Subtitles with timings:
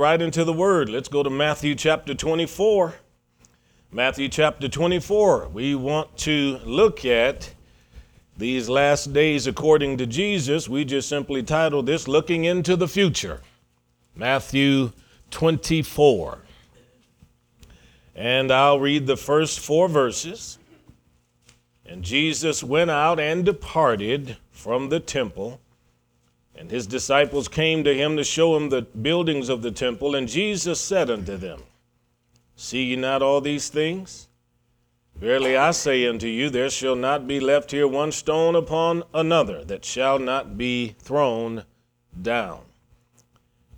[0.00, 0.88] right into the word.
[0.88, 2.94] Let's go to Matthew chapter 24.
[3.92, 5.48] Matthew chapter 24.
[5.48, 7.52] We want to look at
[8.34, 10.70] these last days according to Jesus.
[10.70, 13.42] We just simply titled this Looking into the Future.
[14.16, 14.92] Matthew
[15.32, 16.38] 24.
[18.14, 20.58] And I'll read the first four verses.
[21.84, 25.60] And Jesus went out and departed from the temple
[26.60, 30.14] and his disciples came to him to show him the buildings of the temple.
[30.14, 31.62] And Jesus said unto them,
[32.54, 34.28] See ye not all these things?
[35.16, 39.64] Verily I say unto you, there shall not be left here one stone upon another
[39.64, 41.64] that shall not be thrown
[42.20, 42.60] down.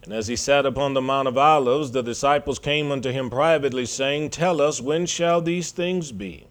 [0.02, 3.86] And as he sat upon the Mount of Olives, the disciples came unto him privately,
[3.86, 6.48] saying, Tell us, when shall these things be?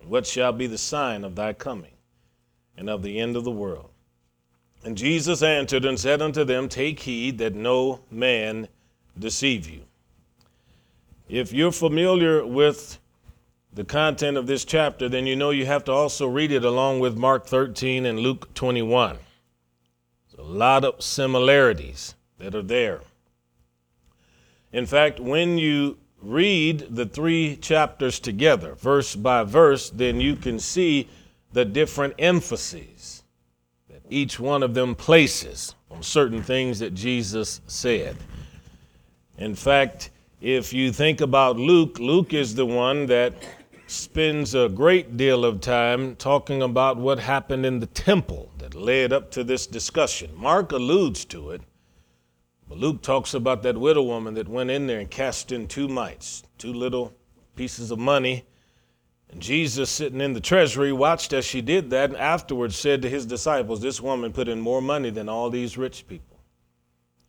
[0.00, 1.94] And what shall be the sign of thy coming
[2.76, 3.93] and of the end of the world?
[4.84, 8.68] And Jesus answered and said unto them, Take heed that no man
[9.18, 9.80] deceive you.
[11.26, 12.98] If you're familiar with
[13.72, 17.00] the content of this chapter, then you know you have to also read it along
[17.00, 19.16] with Mark 13 and Luke 21.
[20.28, 23.00] There's a lot of similarities that are there.
[24.70, 30.58] In fact, when you read the three chapters together, verse by verse, then you can
[30.58, 31.08] see
[31.52, 33.23] the different emphases
[34.14, 38.16] each one of them places on certain things that Jesus said.
[39.38, 43.34] In fact, if you think about Luke, Luke is the one that
[43.86, 49.12] spends a great deal of time talking about what happened in the temple that led
[49.12, 50.30] up to this discussion.
[50.36, 51.60] Mark alludes to it,
[52.68, 55.88] but Luke talks about that widow woman that went in there and cast in two
[55.88, 57.12] mites, two little
[57.56, 58.44] pieces of money
[59.34, 63.10] and Jesus, sitting in the treasury, watched as she did that and afterwards said to
[63.10, 66.38] his disciples, This woman put in more money than all these rich people.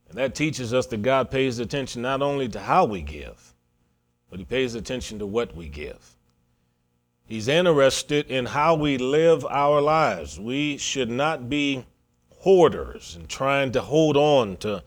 [0.07, 3.55] And that teaches us that God pays attention not only to how we give,
[4.29, 6.15] but He pays attention to what we give.
[7.25, 10.39] He's interested in how we live our lives.
[10.39, 11.85] We should not be
[12.37, 14.83] hoarders and trying to hold on to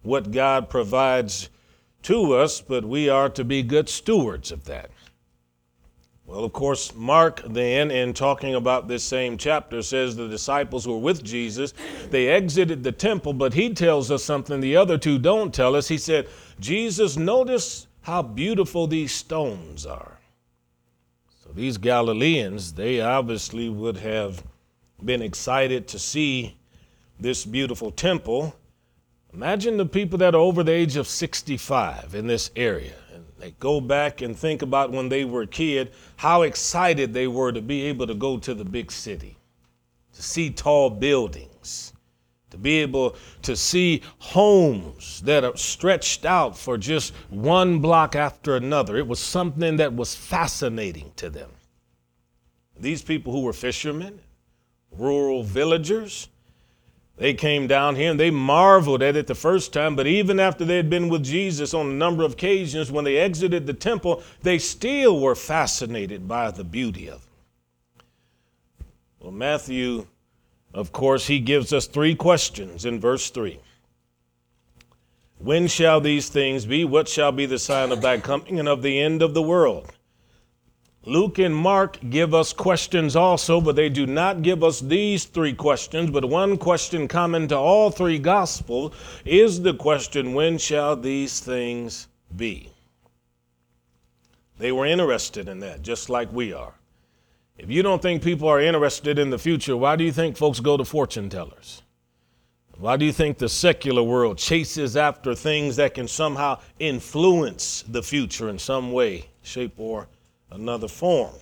[0.00, 1.50] what God provides
[2.04, 4.90] to us, but we are to be good stewards of that.
[6.32, 10.96] Well, of course, Mark then, in talking about this same chapter, says the disciples were
[10.96, 11.74] with Jesus.
[12.08, 15.88] They exited the temple, but he tells us something the other two don't tell us.
[15.88, 16.26] He said,
[16.58, 20.20] Jesus, notice how beautiful these stones are.
[21.44, 24.42] So these Galileans, they obviously would have
[25.04, 26.56] been excited to see
[27.20, 28.56] this beautiful temple.
[29.34, 33.01] Imagine the people that are over the age of 65 in this area.
[33.42, 37.50] They go back and think about when they were a kid, how excited they were
[37.50, 39.36] to be able to go to the big city,
[40.14, 41.92] to see tall buildings,
[42.50, 48.54] to be able to see homes that are stretched out for just one block after
[48.54, 48.96] another.
[48.96, 51.50] It was something that was fascinating to them.
[52.78, 54.20] These people who were fishermen,
[54.92, 56.28] rural villagers,
[57.16, 60.64] they came down here and they marveled at it the first time, but even after
[60.64, 64.22] they had been with Jesus on a number of occasions, when they exited the temple,
[64.42, 68.04] they still were fascinated by the beauty of it.
[69.20, 70.06] Well, Matthew,
[70.74, 73.60] of course, he gives us three questions in verse 3.
[75.38, 76.84] When shall these things be?
[76.84, 79.92] What shall be the sign of thy coming and of the end of the world?
[81.04, 85.52] Luke and Mark give us questions also, but they do not give us these three
[85.52, 86.10] questions.
[86.10, 92.06] But one question common to all three Gospels is the question when shall these things
[92.36, 92.70] be?
[94.58, 96.74] They were interested in that, just like we are.
[97.58, 100.60] If you don't think people are interested in the future, why do you think folks
[100.60, 101.82] go to fortune tellers?
[102.78, 108.02] Why do you think the secular world chases after things that can somehow influence the
[108.02, 110.08] future in some way, shape, or
[110.54, 111.34] another form.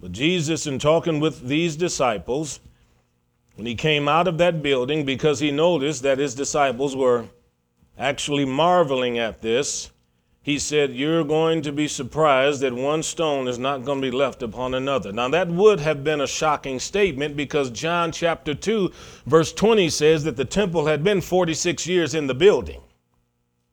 [0.00, 2.60] But Jesus, in talking with these disciples,
[3.56, 7.26] when he came out of that building, because he noticed that his disciples were
[7.98, 9.90] actually marveling at this,
[10.42, 14.14] he said, You're going to be surprised that one stone is not going to be
[14.14, 15.10] left upon another.
[15.10, 18.92] Now, that would have been a shocking statement because John chapter 2,
[19.24, 22.82] verse 20 says that the temple had been 46 years in the building,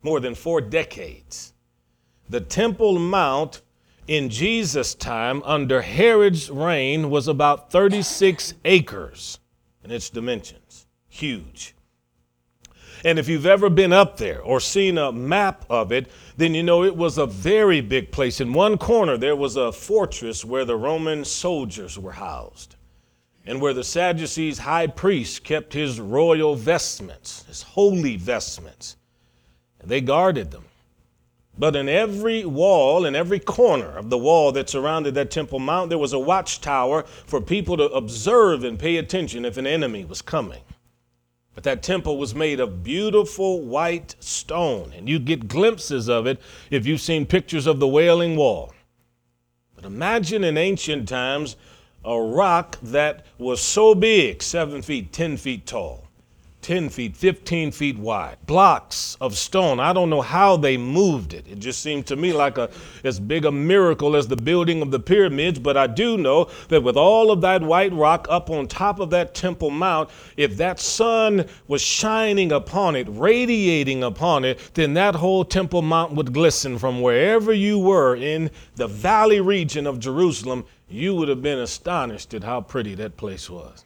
[0.02, 1.52] more than four decades.
[2.30, 3.62] The Temple Mount
[4.08, 9.40] in Jesus' time, under Herod's reign, was about 36 acres
[9.84, 10.86] in its dimensions.
[11.08, 11.76] Huge.
[13.04, 16.62] And if you've ever been up there or seen a map of it, then you
[16.64, 18.40] know it was a very big place.
[18.40, 22.76] In one corner, there was a fortress where the Roman soldiers were housed
[23.46, 28.98] and where the Sadducees' high priest kept his royal vestments, his holy vestments.
[29.80, 30.66] And they guarded them.
[31.62, 35.90] But in every wall, in every corner of the wall that surrounded that Temple Mount,
[35.90, 40.24] there was a watchtower for people to observe and pay attention if an enemy was
[40.24, 40.64] coming.
[41.54, 46.42] But that temple was made of beautiful white stone, and you get glimpses of it
[46.72, 48.74] if you've seen pictures of the Wailing Wall.
[49.76, 51.58] But imagine in ancient times
[52.04, 56.08] a rock that was so big, seven feet, 10 feet tall,
[56.62, 59.80] 10 feet, 15 feet wide, blocks of stone.
[59.80, 61.48] I don't know how they moved it.
[61.48, 62.70] It just seemed to me like a,
[63.04, 65.60] as big a miracle as the building of the pyramids.
[65.60, 69.10] But I do know that with all of that white rock up on top of
[69.10, 75.16] that Temple Mount, if that sun was shining upon it, radiating upon it, then that
[75.16, 80.66] whole Temple Mount would glisten from wherever you were in the valley region of Jerusalem.
[80.88, 83.86] You would have been astonished at how pretty that place was.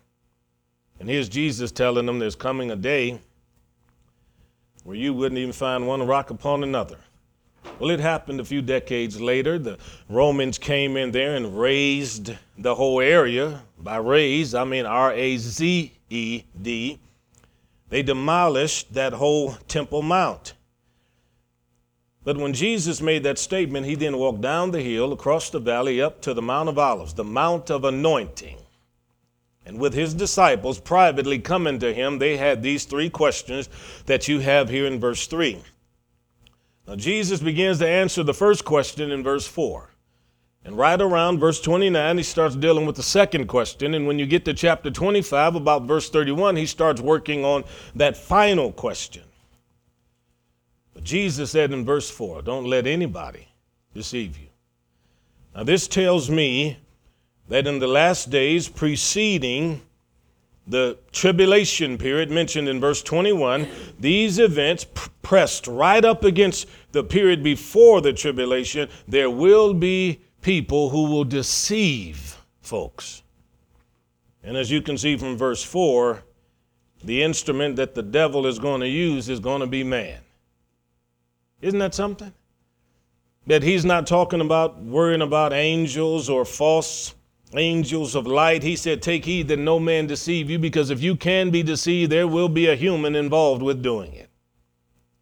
[1.00, 3.20] And here's Jesus telling them there's coming a day
[4.84, 6.98] where you wouldn't even find one rock upon another.
[7.80, 9.58] Well, it happened a few decades later.
[9.58, 9.78] The
[10.08, 13.62] Romans came in there and razed the whole area.
[13.80, 17.00] By razed, I mean R A Z E D.
[17.90, 20.54] They demolished that whole Temple Mount.
[22.24, 26.02] But when Jesus made that statement, he then walked down the hill, across the valley,
[26.02, 28.58] up to the Mount of Olives, the Mount of Anointing.
[29.66, 33.68] And with his disciples privately coming to him, they had these three questions
[34.06, 35.60] that you have here in verse 3.
[36.88, 39.90] Now, Jesus begins to answer the first question in verse 4.
[40.66, 43.94] And right around verse 29, he starts dealing with the second question.
[43.94, 47.64] And when you get to chapter 25, about verse 31, he starts working on
[47.96, 49.24] that final question.
[50.94, 53.48] But Jesus said in verse 4, Don't let anybody
[53.94, 54.48] deceive you.
[55.56, 56.78] Now, this tells me
[57.48, 59.82] that in the last days preceding
[60.68, 63.68] the tribulation period mentioned in verse 21,
[64.00, 64.86] these events
[65.22, 71.24] pressed right up against the period before the tribulation, there will be people who will
[71.24, 73.24] deceive folks.
[74.44, 76.24] And as you can see from verse 4,
[77.04, 80.20] the instrument that the devil is going to use is going to be man.
[81.62, 82.32] Isn't that something?
[83.48, 87.15] That he's not talking about worrying about angels or false
[87.57, 88.63] angels of light.
[88.63, 92.12] He said, Take heed that no man deceive you, because if you can be deceived,
[92.12, 94.30] there will be a human involved with doing it.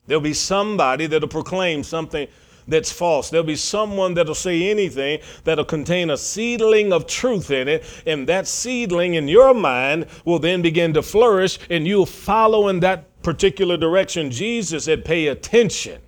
[0.07, 2.27] There'll be somebody that'll proclaim something
[2.67, 3.29] that's false.
[3.29, 8.27] There'll be someone that'll say anything that'll contain a seedling of truth in it, and
[8.27, 13.21] that seedling in your mind will then begin to flourish, and you'll follow in that
[13.23, 14.31] particular direction.
[14.31, 16.01] Jesus said, Pay attention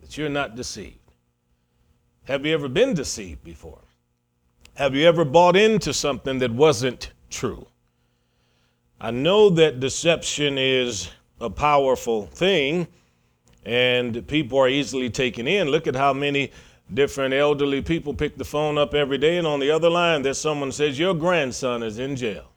[0.00, 0.98] that you're not deceived.
[2.24, 3.81] Have you ever been deceived before?
[4.74, 7.66] Have you ever bought into something that wasn't true?
[9.00, 11.10] I know that deception is
[11.40, 12.86] a powerful thing
[13.64, 15.68] and people are easily taken in.
[15.68, 16.52] Look at how many
[16.92, 20.38] different elderly people pick the phone up every day, and on the other line, there's
[20.38, 22.50] someone says, Your grandson is in jail.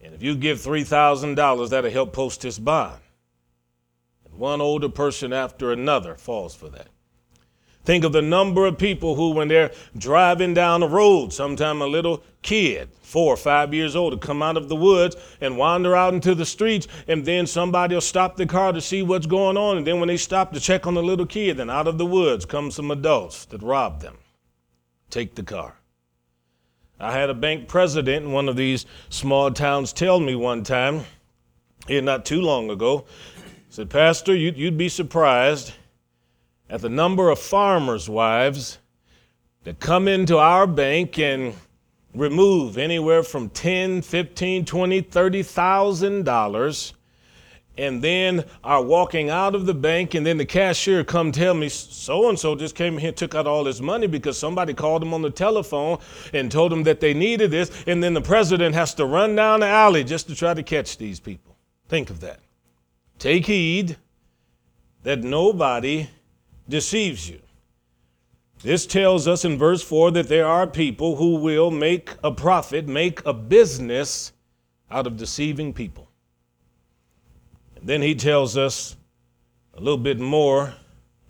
[0.00, 3.00] And if you give $3,000, that'll help post his bond.
[4.24, 6.88] And one older person after another falls for that.
[7.88, 11.86] Think of the number of people who, when they're driving down the road, sometime a
[11.86, 15.96] little kid, four or five years old, will come out of the woods and wander
[15.96, 19.56] out into the streets, and then somebody will stop the car to see what's going
[19.56, 19.78] on.
[19.78, 22.04] And then when they stop to check on the little kid, then out of the
[22.04, 24.18] woods come some adults that rob them,
[25.08, 25.74] take the car.
[27.00, 31.06] I had a bank president in one of these small towns tell me one time,
[31.86, 33.06] here not too long ago,
[33.70, 35.72] said, Pastor, you'd, you'd be surprised
[36.70, 38.78] at the number of farmers' wives
[39.64, 41.54] that come into our bank and
[42.14, 46.94] remove anywhere from 10, 15, 20, 30,000 dollars.
[47.76, 51.68] And then are walking out of the bank and then the cashier come tell me
[51.68, 55.00] so and so just came here and took out all this money because somebody called
[55.00, 55.98] him on the telephone
[56.32, 57.70] and told him that they needed this.
[57.86, 60.98] And then the president has to run down the alley just to try to catch
[60.98, 61.56] these people.
[61.88, 62.40] Think of that.
[63.20, 63.96] Take heed
[65.04, 66.08] that nobody
[66.68, 67.40] deceives you.
[68.62, 72.88] This tells us in verse 4 that there are people who will make a profit,
[72.88, 74.32] make a business
[74.90, 76.10] out of deceiving people.
[77.76, 78.96] And then he tells us
[79.74, 80.74] a little bit more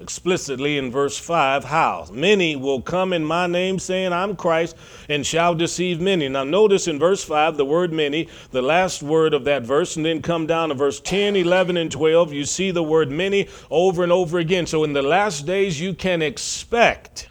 [0.00, 2.06] explicitly in verse 5 how?
[2.12, 4.76] Many will come in my name saying i'm christ
[5.08, 6.28] and shall deceive many.
[6.28, 10.06] Now notice in verse 5 the word many the last word of that verse and
[10.06, 14.02] then come down to verse 10 11 and 12 you see the word many over
[14.02, 14.66] and over again.
[14.66, 17.30] So in the last days you can expect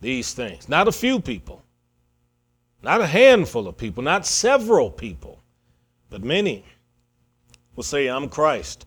[0.00, 0.68] these things.
[0.68, 1.62] Not a few people.
[2.82, 4.02] Not a handful of people.
[4.02, 5.42] Not several people.
[6.10, 6.64] But many
[7.76, 8.86] will say i'm christ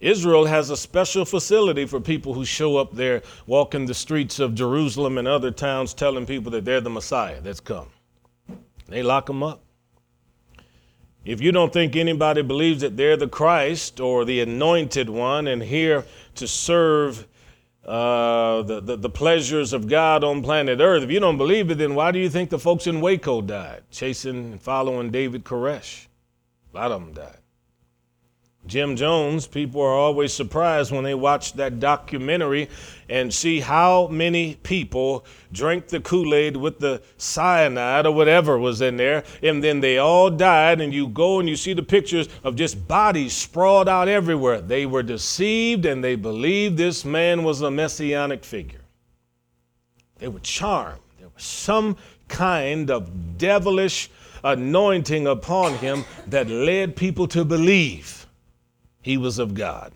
[0.00, 4.54] Israel has a special facility for people who show up there, walking the streets of
[4.54, 7.88] Jerusalem and other towns, telling people that they're the Messiah that's come.
[8.88, 9.62] They lock them up.
[11.24, 15.60] If you don't think anybody believes that they're the Christ or the anointed one and
[15.62, 16.04] here
[16.36, 17.26] to serve
[17.84, 21.78] uh, the, the, the, pleasures of God on planet Earth, if you don't believe it,
[21.78, 26.06] then why do you think the folks in Waco died, chasing and following David Koresh?
[26.72, 27.38] A lot of them died.
[28.66, 32.68] Jim Jones, people are always surprised when they watch that documentary
[33.08, 38.80] and see how many people drank the Kool Aid with the cyanide or whatever was
[38.80, 40.80] in there, and then they all died.
[40.80, 44.60] And you go and you see the pictures of just bodies sprawled out everywhere.
[44.60, 48.80] They were deceived and they believed this man was a messianic figure.
[50.18, 51.00] They were charmed.
[51.20, 51.96] There was some
[52.26, 54.10] kind of devilish
[54.42, 58.25] anointing upon him that led people to believe
[59.06, 59.92] he was of God.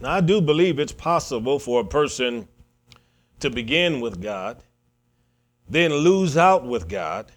[0.00, 2.48] Now, I do believe it's possible for a person
[3.40, 4.56] to begin with God,
[5.68, 7.30] then lose out with God,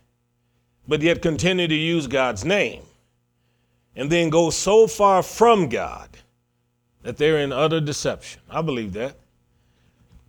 [0.88, 2.82] but yet continue to use God's name,
[3.94, 6.08] and then go so far from God
[7.02, 8.42] that they're in utter deception.
[8.50, 9.18] I believe that.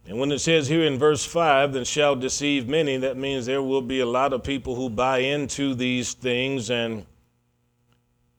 [0.08, 3.62] And when it says here in verse 5, then shall deceive many, that means there
[3.62, 7.06] will be a lot of people who buy into these things and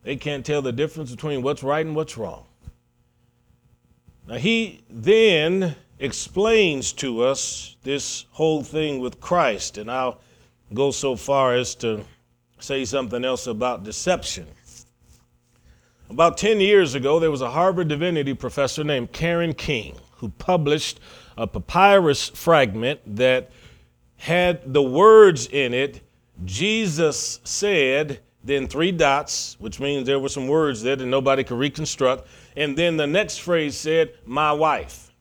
[0.04, 2.46] they can't tell the difference between what's right and what's wrong.
[4.28, 10.20] Now, he then explains to us this whole thing with Christ, and I'll
[10.74, 12.06] go so far as to
[12.60, 14.48] say something else about deception.
[16.10, 21.00] About 10 years ago, there was a Harvard divinity professor named Karen King who published
[21.38, 23.52] a papyrus fragment that
[24.18, 26.02] had the words in it
[26.46, 31.58] Jesus said, then three dots, which means there were some words there that nobody could
[31.58, 32.28] reconstruct.
[32.56, 35.12] And then the next phrase said, my wife.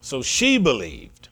[0.00, 1.28] So she believed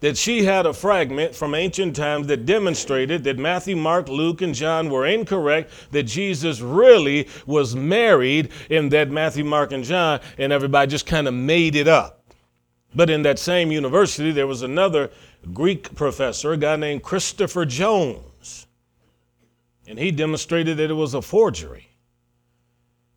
[0.00, 4.54] that she had a fragment from ancient times that demonstrated that Matthew, Mark, Luke, and
[4.54, 10.52] John were incorrect, that Jesus really was married, and that Matthew, Mark, and John, and
[10.52, 12.24] everybody just kind of made it up.
[12.94, 15.10] But in that same university, there was another
[15.52, 18.66] Greek professor, a guy named Christopher Jones
[19.86, 21.88] and he demonstrated that it was a forgery.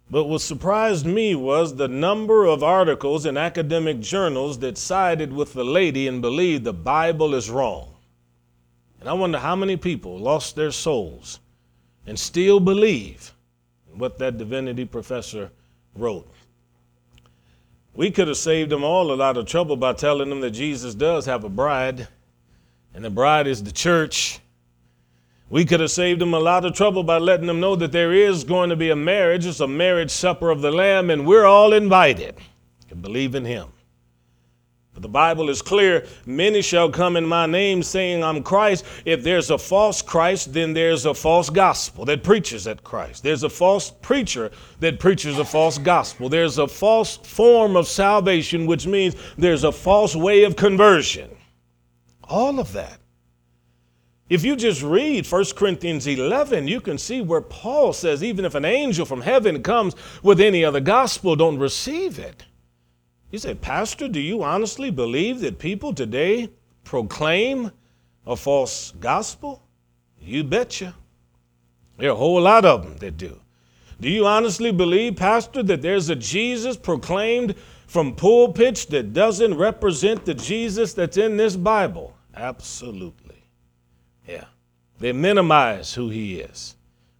[0.10, 5.54] But what surprised me was the number of articles in academic journals that sided with
[5.54, 7.96] the lady and believed the Bible is wrong.
[9.00, 11.40] And I wonder how many people lost their souls
[12.06, 13.34] and still believe
[13.92, 15.52] what that divinity professor
[15.96, 16.28] wrote.
[17.96, 20.96] We could have saved them all a lot of trouble by telling them that Jesus
[20.96, 22.08] does have a bride,
[22.94, 24.40] and the bride is the church,
[25.50, 28.14] we could have saved them a lot of trouble by letting them know that there
[28.14, 29.46] is going to be a marriage.
[29.46, 32.36] It's a marriage supper of the Lamb, and we're all invited
[32.90, 33.68] to believe in Him.
[34.94, 38.86] But the Bible is clear many shall come in my name saying, I'm Christ.
[39.06, 43.24] If there's a false Christ, then there's a false gospel that preaches at Christ.
[43.24, 46.30] There's a false preacher that preaches a false gospel.
[46.30, 51.36] There's a false form of salvation, which means there's a false way of conversion.
[52.24, 53.00] All of that
[54.30, 58.56] if you just read 1 Corinthians 11, you can see where Paul says, even if
[58.56, 62.46] an angel from heaven comes with any other gospel, don't receive it.
[63.32, 66.50] You say, Pastor, do you honestly believe that people today
[66.84, 67.72] proclaim
[68.26, 69.62] a false gospel?
[70.22, 70.96] You betcha.
[71.98, 73.40] There are a whole lot of them that do.
[74.00, 77.56] Do you honestly believe, Pastor, that there's a Jesus proclaimed
[77.88, 82.16] from pulpits that doesn't represent the Jesus that's in this Bible?
[82.36, 83.43] Absolutely.
[84.28, 84.46] Yeah.
[85.00, 86.76] They minimize who he is.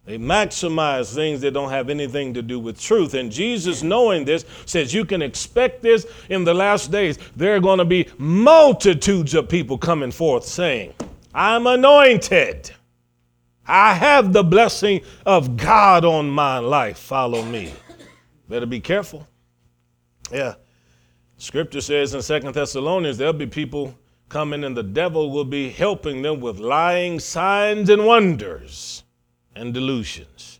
[0.06, 3.14] They maximize things that don't have anything to do with truth.
[3.14, 7.18] And Jesus, knowing this, says you can expect this in the last days.
[7.36, 10.92] There are going to be multitudes of people coming forth saying,
[11.34, 12.70] I'm anointed.
[13.66, 16.98] I have the blessing of God on my life.
[16.98, 17.72] Follow me.
[18.46, 19.26] Better be careful.
[20.30, 20.54] Yeah.
[21.38, 23.98] Scripture says in Second Thessalonians, there'll be people
[24.34, 29.04] coming, and the devil will be helping them with lying signs and wonders
[29.54, 30.58] and delusions.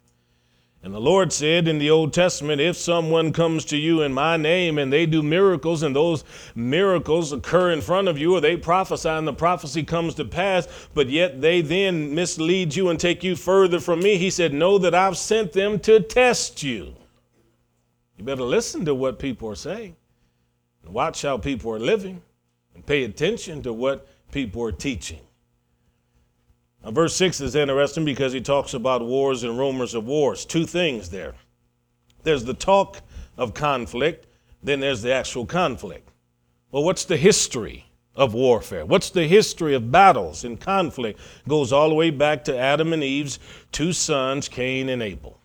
[0.85, 4.37] And the Lord said in the Old Testament, if someone comes to you in my
[4.37, 6.23] name and they do miracles, and those
[6.55, 10.69] miracles occur in front of you, or they prophesy and the prophecy comes to pass,
[10.95, 14.79] but yet they then mislead you and take you further from me, he said, Know
[14.79, 16.95] that I've sent them to test you.
[18.17, 19.97] You better listen to what people are saying
[20.87, 22.23] watch how people are living
[22.75, 25.21] and pay attention to what people are teaching.
[26.85, 30.45] Now, verse 6 is interesting because he talks about wars and rumors of wars.
[30.45, 31.35] Two things there.
[32.23, 33.01] There's the talk
[33.37, 34.27] of conflict,
[34.63, 36.11] then there's the actual conflict.
[36.71, 38.85] Well, what's the history of warfare?
[38.85, 41.21] What's the history of battles and conflict?
[41.49, 43.39] Goes all the way back to Adam and Eve's
[43.73, 45.39] two sons, Cain and Abel.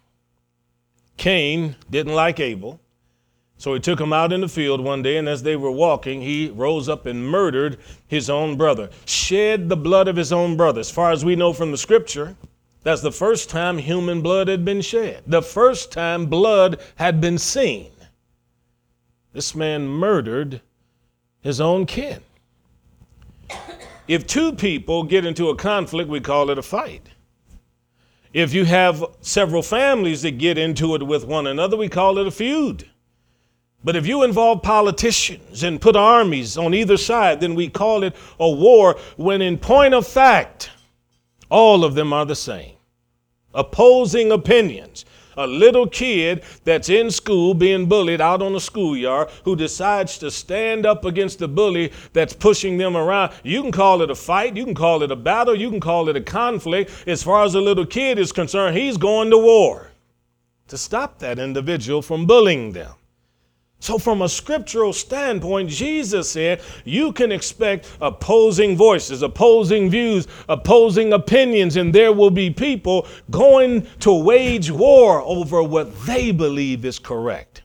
[1.17, 2.79] Cain didn't like Abel.
[3.59, 6.21] So he took him out in the field one day, and as they were walking,
[6.21, 10.79] he rose up and murdered his own brother, shed the blood of his own brother.
[10.79, 12.37] As far as we know from the scripture,
[12.83, 17.37] that's the first time human blood had been shed, the first time blood had been
[17.37, 17.91] seen.
[19.33, 20.61] This man murdered
[21.41, 22.21] his own kin.
[24.07, 27.09] If two people get into a conflict, we call it a fight.
[28.31, 32.25] If you have several families that get into it with one another, we call it
[32.25, 32.89] a feud.
[33.83, 38.15] But if you involve politicians and put armies on either side, then we call it
[38.39, 40.69] a war, when in point of fact,
[41.49, 42.75] all of them are the same.
[43.53, 45.05] Opposing opinions.
[45.37, 50.29] A little kid that's in school being bullied out on the schoolyard who decides to
[50.29, 53.31] stand up against the bully that's pushing them around.
[53.43, 56.09] You can call it a fight, you can call it a battle, you can call
[56.09, 56.91] it a conflict.
[57.07, 59.91] As far as a little kid is concerned, he's going to war
[60.67, 62.91] to stop that individual from bullying them.
[63.81, 71.13] So, from a scriptural standpoint, Jesus said you can expect opposing voices, opposing views, opposing
[71.13, 76.99] opinions, and there will be people going to wage war over what they believe is
[76.99, 77.63] correct.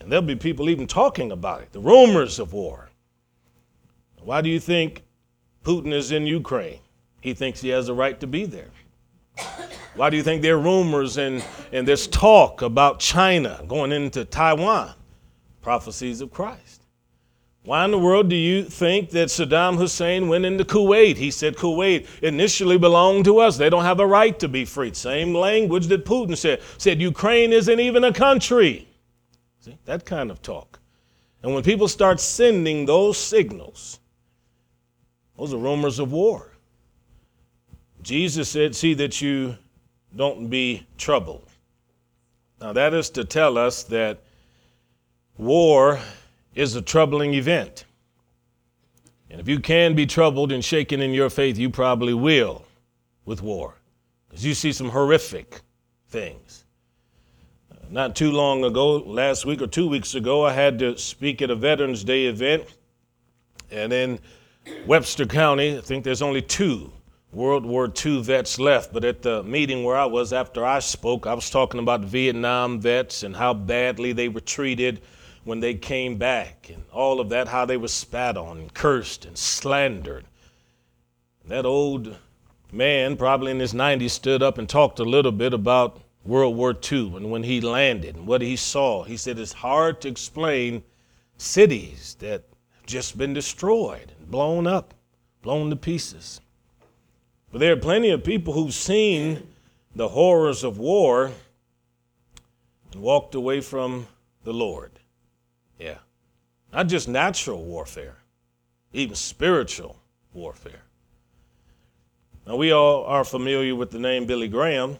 [0.00, 2.90] And there'll be people even talking about it, the rumors of war.
[4.20, 5.04] Why do you think
[5.62, 6.80] Putin is in Ukraine?
[7.20, 8.70] He thinks he has a right to be there.
[9.94, 14.24] Why do you think there are rumors and, and there's talk about China going into
[14.24, 14.94] Taiwan?
[15.68, 16.86] Prophecies of Christ.
[17.62, 21.18] Why in the world do you think that Saddam Hussein went into Kuwait?
[21.18, 23.58] He said Kuwait initially belonged to us.
[23.58, 24.94] They don't have a right to be free.
[24.94, 26.62] Same language that Putin said.
[26.78, 28.88] Said Ukraine isn't even a country.
[29.60, 30.80] See, that kind of talk.
[31.42, 34.00] And when people start sending those signals,
[35.36, 36.56] those are rumors of war.
[38.00, 39.58] Jesus said, See that you
[40.16, 41.50] don't be troubled.
[42.58, 44.22] Now, that is to tell us that
[45.38, 46.00] War
[46.56, 47.84] is a troubling event.
[49.30, 52.64] And if you can be troubled and shaken in your faith, you probably will
[53.24, 53.76] with war.
[54.28, 55.60] Because you see some horrific
[56.08, 56.64] things.
[57.70, 61.40] Uh, not too long ago, last week or two weeks ago, I had to speak
[61.40, 62.64] at a Veterans Day event.
[63.70, 64.18] And in
[64.86, 66.90] Webster County, I think there's only two
[67.32, 68.92] World War II vets left.
[68.92, 72.80] But at the meeting where I was after I spoke, I was talking about Vietnam
[72.80, 75.00] vets and how badly they were treated
[75.48, 79.24] when they came back and all of that, how they were spat on and cursed
[79.24, 80.26] and slandered.
[81.46, 82.18] That old
[82.70, 86.76] man, probably in his 90s, stood up and talked a little bit about World War
[86.92, 89.04] II and when he landed and what he saw.
[89.04, 90.82] He said it's hard to explain
[91.38, 92.44] cities that
[92.76, 94.92] have just been destroyed and blown up,
[95.40, 96.42] blown to pieces.
[97.50, 99.48] But there are plenty of people who've seen
[99.96, 101.32] the horrors of war
[102.92, 104.08] and walked away from
[104.44, 104.98] the Lord.
[105.78, 105.98] Yeah.
[106.72, 108.16] Not just natural warfare,
[108.92, 109.96] even spiritual
[110.32, 110.82] warfare.
[112.46, 114.96] Now, we all are familiar with the name Billy Graham.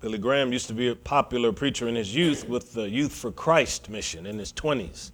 [0.00, 3.32] Billy Graham used to be a popular preacher in his youth with the Youth for
[3.32, 5.12] Christ mission in his 20s.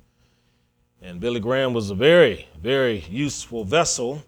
[1.00, 4.22] And Billy Graham was a very, very useful vessel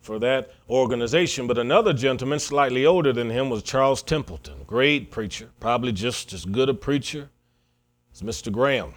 [0.00, 1.46] for that organization.
[1.46, 6.44] But another gentleman, slightly older than him, was Charles Templeton, great preacher, probably just as
[6.44, 7.28] good a preacher
[8.12, 8.50] as Mr.
[8.50, 8.94] Graham.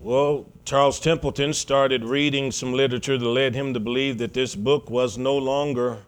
[0.00, 4.88] Well, Charles Templeton started reading some literature that led him to believe that this book
[4.88, 5.98] was no longer,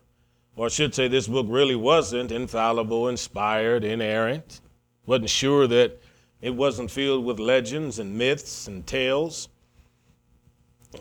[0.54, 4.60] or I should say, this book really wasn't infallible, inspired, inerrant.
[5.06, 6.00] Wasn't sure that
[6.40, 9.48] it wasn't filled with legends and myths and tales.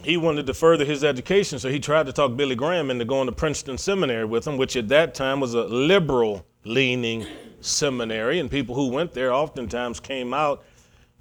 [0.02, 3.28] He wanted to further his education, so he tried to talk Billy Graham into going
[3.28, 7.28] to Princeton Seminary with him, which at that time was a liberal leaning
[7.62, 10.64] seminary, and people who went there oftentimes came out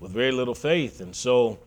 [0.00, 1.00] with very little faith.
[1.00, 1.58] And so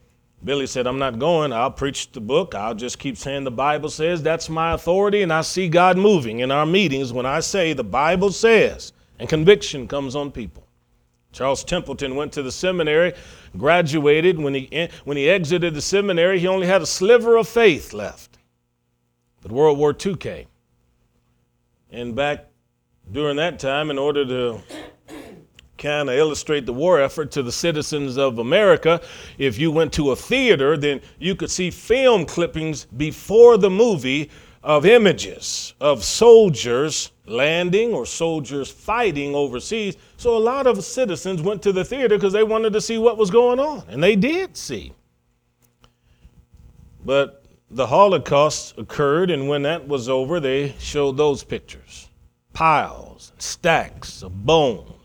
[0.43, 1.53] Billy said, I'm not going.
[1.53, 2.55] I'll preach the book.
[2.55, 6.39] I'll just keep saying the Bible says that's my authority, and I see God moving
[6.39, 10.67] in our meetings when I say the Bible says, and conviction comes on people.
[11.31, 13.13] Charles Templeton went to the seminary,
[13.57, 14.37] graduated.
[14.37, 18.37] When he, when he exited the seminary, he only had a sliver of faith left.
[19.41, 20.47] But World War II came.
[21.91, 22.47] And back
[23.11, 24.61] during that time, in order to
[25.81, 29.01] kind of illustrate the war effort to the citizens of America.
[29.37, 34.29] If you went to a theater, then you could see film clippings before the movie
[34.63, 39.97] of images of soldiers landing or soldiers fighting overseas.
[40.17, 43.17] So a lot of citizens went to the theater because they wanted to see what
[43.17, 44.93] was going on, and they did see.
[47.03, 52.07] But the Holocaust occurred, and when that was over, they showed those pictures
[52.53, 55.00] piles, stacks of bones,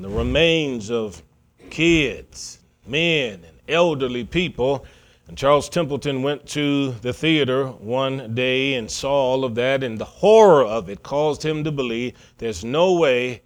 [0.00, 1.22] and the remains of
[1.68, 4.86] kids, men, and elderly people
[5.28, 9.98] and Charles Templeton went to the theater one day and saw all of that, and
[9.98, 13.42] the horror of it caused him to believe there's no way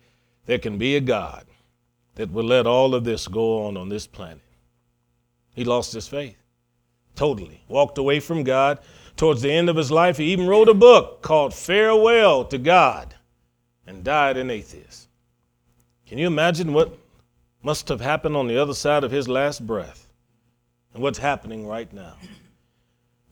[0.47, 1.45] there can be a God
[2.15, 4.41] that will let all of this go on on this planet.
[5.57, 6.37] He lost his faith
[7.17, 8.79] totally, walked away from God.
[9.17, 13.17] Towards the end of his life, he even wrote a book called Farewell to God
[13.89, 15.09] and died an atheist.
[16.15, 16.97] Can you imagine what
[17.61, 20.07] must have happened on the other side of his last breath?
[20.93, 22.15] and what's happening right now.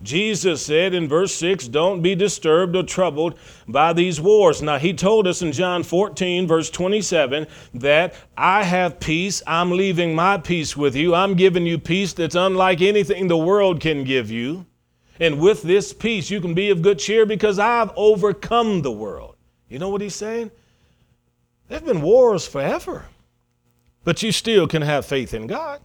[0.03, 4.61] Jesus said in verse 6, Don't be disturbed or troubled by these wars.
[4.61, 9.45] Now, he told us in John 14, verse 27, that I have peace.
[9.47, 11.14] I'm leaving my peace with you.
[11.14, 14.66] I'm giving you peace that's unlike anything the world can give you.
[15.21, 19.37] And with this peace, you can be of good cheer because I've overcome the world.
[19.68, 20.51] You know what he's saying?
[21.73, 23.07] There have been wars forever,
[24.05, 25.81] but you still can have faith in God.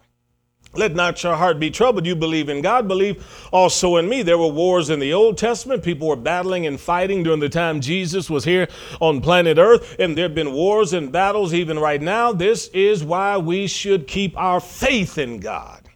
[0.74, 2.06] Let not your heart be troubled.
[2.06, 4.22] You believe in God, believe also in me.
[4.22, 5.86] There were wars in the Old Testament.
[5.86, 8.68] People were battling and fighting during the time Jesus was here
[9.00, 12.34] on planet Earth, and there have been wars and battles even right now.
[12.34, 15.88] This is why we should keep our faith in God.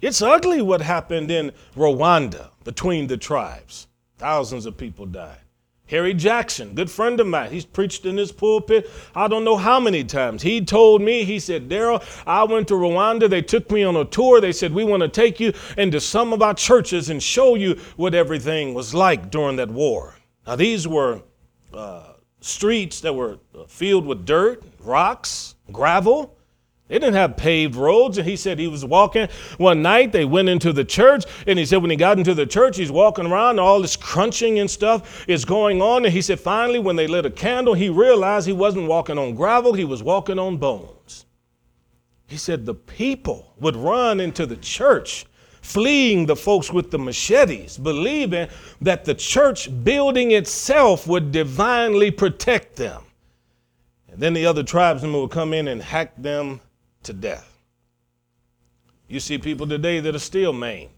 [0.00, 3.86] It's ugly what happened in Rwanda between the tribes.
[4.16, 5.38] Thousands of people died.
[5.88, 9.80] Harry Jackson, good friend of mine, he's preached in this pulpit I don't know how
[9.80, 10.42] many times.
[10.42, 13.28] He told me, he said, Daryl, I went to Rwanda.
[13.28, 14.40] They took me on a tour.
[14.40, 17.80] They said, We want to take you into some of our churches and show you
[17.96, 20.14] what everything was like during that war.
[20.46, 21.22] Now, these were
[21.72, 26.37] uh, streets that were filled with dirt, rocks, gravel.
[26.88, 28.18] They didn't have paved roads.
[28.18, 30.10] And he said he was walking one night.
[30.10, 31.24] They went into the church.
[31.46, 33.60] And he said when he got into the church, he's walking around.
[33.60, 36.04] All this crunching and stuff is going on.
[36.04, 39.34] And he said finally, when they lit a candle, he realized he wasn't walking on
[39.34, 41.26] gravel, he was walking on bones.
[42.26, 45.24] He said the people would run into the church,
[45.62, 48.48] fleeing the folks with the machetes, believing
[48.82, 53.02] that the church building itself would divinely protect them.
[54.10, 56.60] And then the other tribesmen would come in and hack them
[57.04, 57.58] to death.
[59.08, 60.90] You see people today that are still maimed,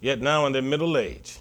[0.00, 1.40] yet now in their middle age.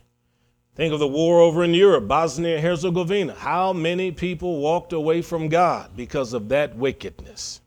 [0.75, 3.35] Think of the war over in Europe, Bosnia Herzegovina.
[3.35, 7.61] How many people walked away from God because of that wickedness?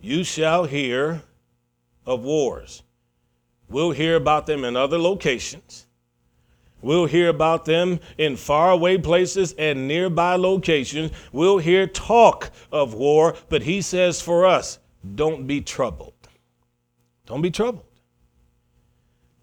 [0.00, 1.22] You shall hear
[2.06, 2.82] of wars.
[3.68, 5.86] We'll hear about them in other locations.
[6.80, 11.10] We'll hear about them in faraway places and nearby locations.
[11.32, 14.78] We'll hear talk of war, but he says for us,
[15.14, 16.14] don't be troubled.
[17.26, 17.84] Don't be troubled.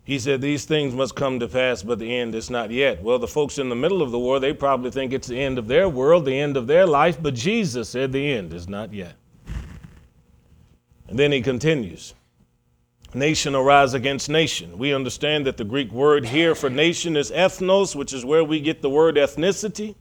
[0.05, 3.01] He said, These things must come to pass, but the end is not yet.
[3.01, 5.57] Well, the folks in the middle of the war, they probably think it's the end
[5.57, 8.93] of their world, the end of their life, but Jesus said the end is not
[8.93, 9.15] yet.
[11.07, 12.13] And then he continues
[13.15, 14.77] nation arise against nation.
[14.77, 18.59] We understand that the Greek word here for nation is ethnos, which is where we
[18.59, 19.95] get the word ethnicity.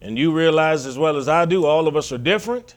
[0.00, 2.76] And you realize as well as I do, all of us are different.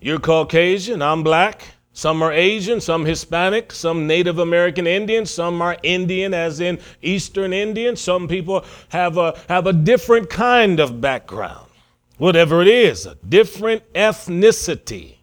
[0.00, 1.62] You're Caucasian, I'm black.
[1.96, 7.52] Some are Asian, some Hispanic, some Native American Indian, some are Indian, as in Eastern
[7.52, 7.94] Indian.
[7.94, 11.70] Some people have a, have a different kind of background.
[12.18, 15.13] Whatever it is, a different ethnicity.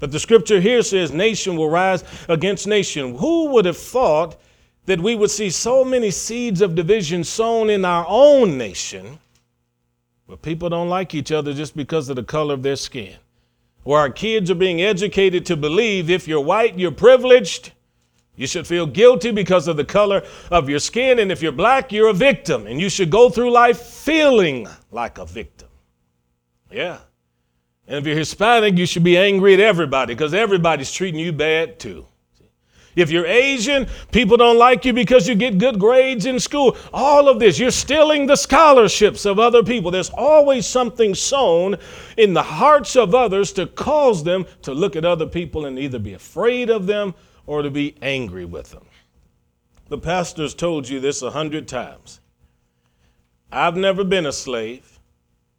[0.00, 3.16] But the scripture here says, Nation will rise against nation.
[3.16, 4.40] Who would have thought
[4.86, 9.20] that we would see so many seeds of division sown in our own nation
[10.24, 13.16] where people don't like each other just because of the color of their skin?
[13.84, 17.72] Where our kids are being educated to believe if you're white, you're privileged.
[18.36, 21.18] You should feel guilty because of the color of your skin.
[21.18, 22.66] And if you're black, you're a victim.
[22.66, 25.68] And you should go through life feeling like a victim.
[26.70, 27.00] Yeah.
[27.90, 31.80] And if you're Hispanic, you should be angry at everybody because everybody's treating you bad
[31.80, 32.06] too.
[32.94, 36.76] If you're Asian, people don't like you because you get good grades in school.
[36.92, 39.90] All of this, you're stealing the scholarships of other people.
[39.90, 41.78] There's always something sown
[42.16, 45.98] in the hearts of others to cause them to look at other people and either
[45.98, 47.12] be afraid of them
[47.44, 48.84] or to be angry with them.
[49.88, 52.20] The pastor's told you this a hundred times.
[53.50, 55.00] I've never been a slave.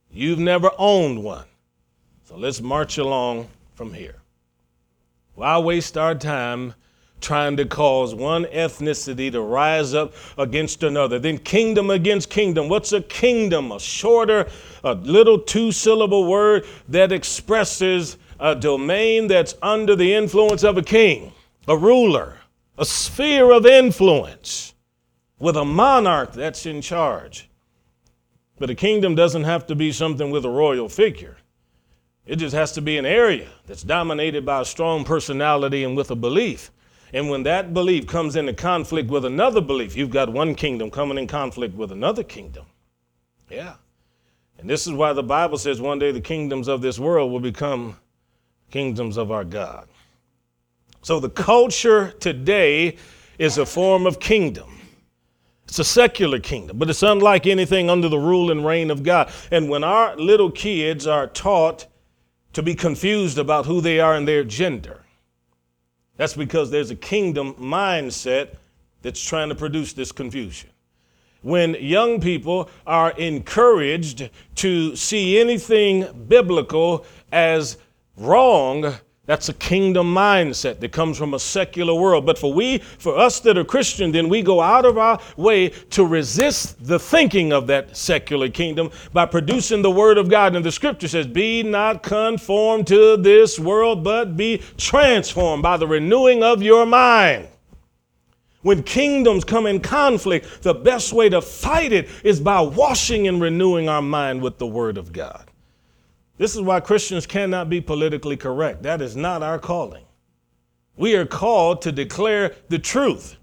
[0.10, 1.44] You've never owned one.
[2.32, 4.16] So let's march along from here.
[5.36, 6.76] Why waste our time
[7.20, 11.20] trying to cause one ethnicity to rise up against another.
[11.20, 12.70] Then kingdom against kingdom.
[12.70, 13.74] What's a kingdom?
[13.74, 14.48] A shorter,
[14.82, 20.84] a little two syllable word that expresses a domain that's under the influence of a
[20.84, 21.34] king,
[21.68, 22.38] a ruler,
[22.78, 24.74] a sphere of influence
[25.38, 27.50] with a monarch that's in charge.
[28.58, 31.36] But a kingdom doesn't have to be something with a royal figure.
[32.26, 36.12] It just has to be an area that's dominated by a strong personality and with
[36.12, 36.72] a belief.
[37.14, 41.18] And when that belief comes into conflict with another belief, you've got one kingdom coming
[41.18, 42.66] in conflict with another kingdom.
[43.50, 43.74] Yeah.
[44.60, 47.40] And this is why the Bible says one day the kingdoms of this world will
[47.40, 47.98] become
[48.70, 49.88] kingdoms of our God.
[51.02, 52.98] So the culture today
[53.40, 54.78] is a form of kingdom.
[55.66, 59.32] It's a secular kingdom, but it's unlike anything under the rule and reign of God.
[59.52, 61.88] And when our little kids are taught
[62.54, 65.04] to be confused about who they are and their gender,
[66.18, 68.56] that's because there's a kingdom mindset
[69.02, 70.70] that's trying to produce this confusion.
[71.42, 77.78] When young people are encouraged to see anything biblical as
[78.16, 78.94] wrong,
[79.28, 82.26] that's a kingdom mindset that comes from a secular world.
[82.26, 85.70] But for we, for us that are Christian, then we go out of our way
[85.70, 90.56] to resist the thinking of that secular kingdom by producing the word of God.
[90.56, 95.88] And the scripture says, Be not conformed to this world, but be transformed by the
[95.88, 97.48] renewing of your mind.
[98.64, 103.40] When kingdoms come in conflict, the best way to fight it is by washing and
[103.40, 105.51] renewing our mind with the word of God.
[106.42, 108.82] This is why Christians cannot be politically correct.
[108.82, 110.06] That is not our calling.
[110.98, 113.36] We are called to declare the truth.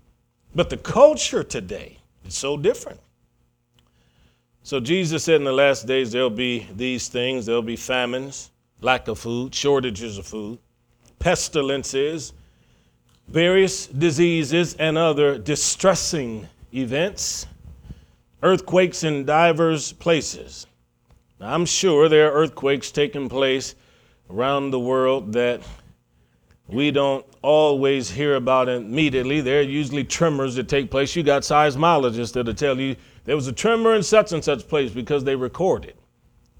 [0.53, 2.99] But the culture today is so different.
[4.65, 9.07] So Jesus said in the last days there'll be these things there'll be famines, lack
[9.07, 10.59] of food, shortages of food,
[11.21, 12.33] pestilences,
[13.29, 17.47] various diseases, and other distressing events,
[18.43, 20.67] earthquakes in divers places.
[21.41, 23.75] Now, I'm sure there are earthquakes taking place
[24.29, 25.63] around the world that
[26.67, 29.41] we don't always hear about immediately.
[29.41, 31.15] There are usually tremors that take place.
[31.17, 34.91] You got seismologists that'll tell you there was a tremor in such and such place
[34.91, 35.97] because they record it.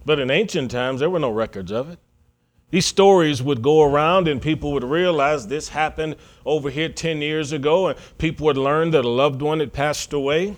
[0.05, 1.99] But in ancient times, there were no records of it.
[2.71, 7.53] These stories would go around and people would realize this happened over here 10 years
[7.53, 10.57] ago, and people would learn that a loved one had passed away.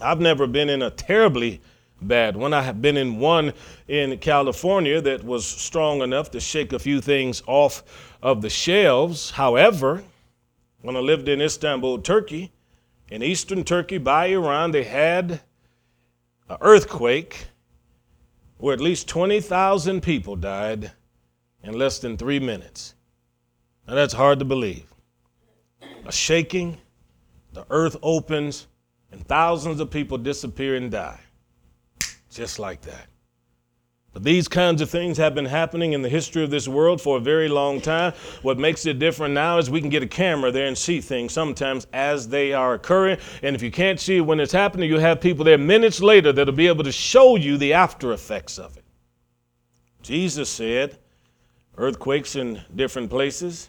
[0.00, 1.60] I've never been in a terribly
[2.00, 2.52] bad one.
[2.52, 3.52] I have been in one
[3.88, 7.82] in California that was strong enough to shake a few things off
[8.22, 9.30] of the shelves.
[9.30, 10.02] However,
[10.82, 12.52] when I lived in Istanbul, Turkey,
[13.10, 15.40] in eastern Turkey by Iran, they had
[16.48, 17.46] an earthquake
[18.58, 20.92] where at least 20,000 people died
[21.62, 22.94] in less than three minutes.
[23.86, 24.86] Now that's hard to believe.
[26.04, 26.78] A shaking,
[27.52, 28.66] the earth opens,
[29.12, 31.20] and thousands of people disappear and die
[32.36, 33.06] just like that.
[34.12, 37.18] But these kinds of things have been happening in the history of this world for
[37.18, 38.14] a very long time.
[38.42, 41.34] What makes it different now is we can get a camera there and see things
[41.34, 43.18] sometimes as they are occurring.
[43.42, 46.54] And if you can't see when it's happening, you have people there minutes later that'll
[46.54, 48.84] be able to show you the after effects of it.
[50.02, 50.98] Jesus said,
[51.76, 53.68] earthquakes in different places.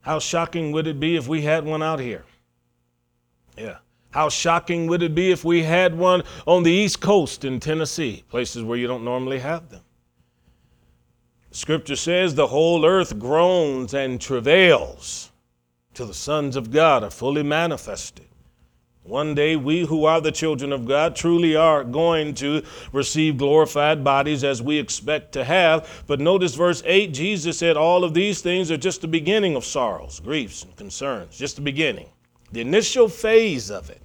[0.00, 2.24] How shocking would it be if we had one out here?
[3.56, 3.76] Yeah.
[4.14, 8.22] How shocking would it be if we had one on the East Coast in Tennessee,
[8.28, 9.80] places where you don't normally have them?
[11.50, 15.32] Scripture says the whole earth groans and travails
[15.94, 18.26] till the sons of God are fully manifested.
[19.02, 24.04] One day, we who are the children of God truly are going to receive glorified
[24.04, 26.04] bodies as we expect to have.
[26.06, 29.64] But notice verse 8 Jesus said, All of these things are just the beginning of
[29.64, 32.10] sorrows, griefs, and concerns, just the beginning,
[32.52, 34.02] the initial phase of it.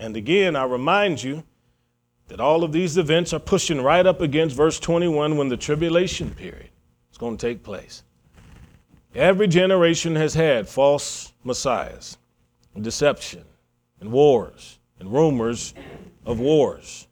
[0.00, 1.44] And again, I remind you
[2.28, 6.30] that all of these events are pushing right up against verse 21 when the tribulation
[6.30, 6.70] period
[7.12, 8.02] is going to take place.
[9.14, 12.16] Every generation has had false messiahs,
[12.74, 13.44] and deception,
[14.00, 15.74] and wars, and rumors
[16.24, 17.06] of wars.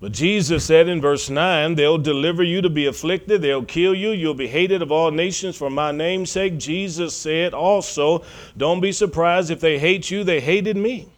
[0.00, 4.10] But Jesus said in verse 9, They'll deliver you to be afflicted, they'll kill you,
[4.10, 6.58] you'll be hated of all nations for my name's sake.
[6.58, 8.24] Jesus said also,
[8.56, 11.08] Don't be surprised if they hate you, they hated me.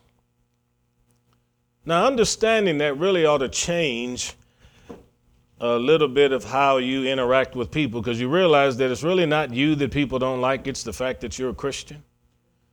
[1.87, 4.35] Now, understanding that really ought to change
[5.61, 9.27] a little bit of how you interact with people because you realize that it's really
[9.27, 12.03] not you that people don't like, it's the fact that you're a Christian.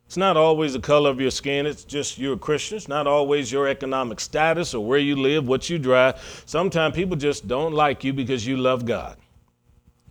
[0.06, 2.76] It's not always the color of your skin, it's just you're a Christian.
[2.76, 6.42] It's not always your economic status or where you live, what you drive.
[6.44, 9.16] Sometimes people just don't like you because you love God.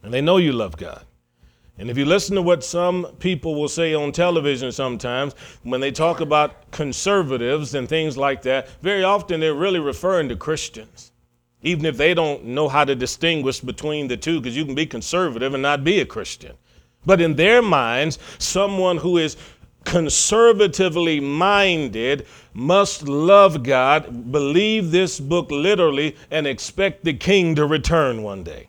[0.01, 1.05] And they know you love God.
[1.77, 5.91] And if you listen to what some people will say on television sometimes, when they
[5.91, 11.11] talk about conservatives and things like that, very often they're really referring to Christians,
[11.63, 14.85] even if they don't know how to distinguish between the two, because you can be
[14.85, 16.55] conservative and not be a Christian.
[17.05, 19.37] But in their minds, someone who is
[19.83, 28.21] conservatively minded must love God, believe this book literally, and expect the king to return
[28.21, 28.67] one day.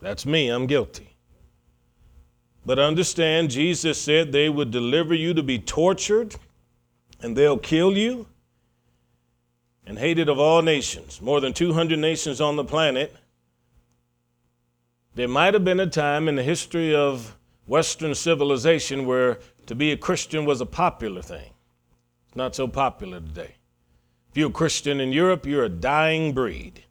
[0.00, 1.05] That's me, I'm guilty.
[2.66, 6.34] But understand, Jesus said they would deliver you to be tortured
[7.22, 8.26] and they'll kill you
[9.86, 13.14] and hated of all nations, more than 200 nations on the planet.
[15.14, 17.36] There might have been a time in the history of
[17.68, 21.52] Western civilization where to be a Christian was a popular thing.
[22.26, 23.54] It's not so popular today.
[24.30, 26.82] If you're a Christian in Europe, you're a dying breed.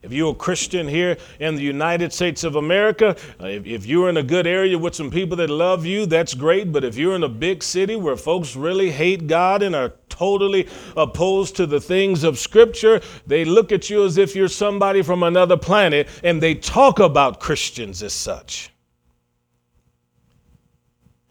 [0.00, 4.08] If you're a Christian here in the United States of America, uh, if, if, you're
[4.08, 6.70] in a good area with some people that love you, that's great.
[6.70, 10.68] But if you're in a big city where folks really hate God and are totally
[10.96, 15.24] opposed to the things of Scripture, they look at you as if you're somebody from
[15.24, 18.70] another planet and they talk about Christians as such.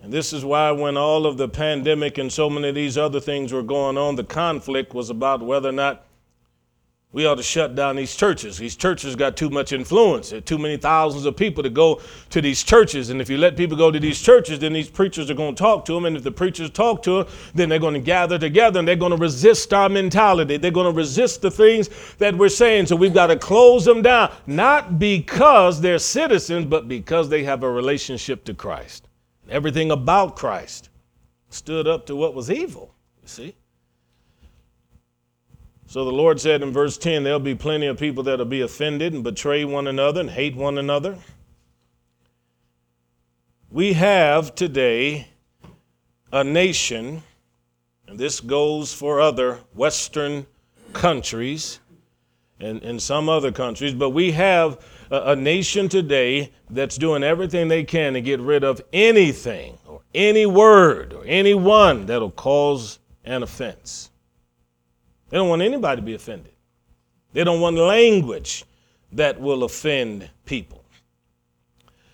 [0.01, 3.19] And this is why, when all of the pandemic and so many of these other
[3.21, 6.06] things were going on, the conflict was about whether or not
[7.13, 8.57] we ought to shut down these churches.
[8.57, 10.31] These churches got too much influence.
[10.31, 13.09] There are too many thousands of people to go to these churches.
[13.09, 15.59] And if you let people go to these churches, then these preachers are going to
[15.59, 16.03] talk to them.
[16.03, 18.97] And if the preachers talk to them, then they're going to gather together and they're
[18.97, 20.57] going to resist our mentality.
[20.57, 22.87] They're going to resist the things that we're saying.
[22.87, 27.63] So we've got to close them down, not because they're citizens, but because they have
[27.63, 29.07] a relationship to Christ.
[29.49, 30.89] Everything about Christ
[31.49, 33.55] stood up to what was evil, you see.
[35.89, 39.13] So the Lord said in verse 10 there'll be plenty of people that'll be offended
[39.13, 41.17] and betray one another and hate one another.
[43.71, 45.29] We have today
[46.33, 47.23] a nation,
[48.05, 50.45] and this goes for other Western
[50.91, 51.79] countries
[52.59, 57.69] and, and some other countries, but we have a, a nation today that's doing everything
[57.69, 63.41] they can to get rid of anything or any word or anyone that'll cause an
[63.41, 64.06] offense.
[65.29, 66.53] They don't want anybody to be offended.
[67.33, 68.63] They don't want language
[69.11, 70.83] that will offend people.